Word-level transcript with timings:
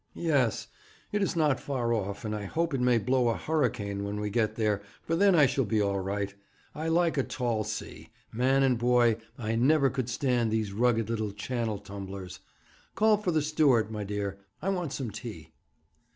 'Yes, 0.15 0.65
it 1.11 1.21
is 1.21 1.35
not 1.35 1.59
far 1.59 1.93
off, 1.93 2.25
and 2.25 2.35
I 2.35 2.45
hope 2.45 2.73
it 2.73 2.81
may 2.81 2.97
blow 2.97 3.27
a 3.27 3.37
hurricane 3.37 4.03
when 4.03 4.19
we 4.19 4.31
get 4.31 4.55
there, 4.55 4.81
for 5.03 5.15
then 5.15 5.35
I 5.35 5.45
shall 5.45 5.63
be 5.63 5.79
all 5.79 5.99
right. 5.99 6.33
I 6.73 6.87
like 6.87 7.19
a 7.19 7.23
tall 7.23 7.63
sea. 7.63 8.09
Man 8.31 8.63
and 8.63 8.79
boy, 8.79 9.17
I 9.37 9.53
never 9.55 9.91
could 9.91 10.09
stand 10.09 10.49
these 10.49 10.71
rugged 10.73 11.07
little 11.07 11.31
Channel 11.31 11.77
tumblers. 11.77 12.39
Call 12.95 13.17
for 13.17 13.29
the 13.29 13.43
steward, 13.43 13.91
my 13.91 14.03
dear. 14.03 14.39
I 14.59 14.69
want 14.69 14.91
some 14.91 15.11
tea.' 15.11 15.51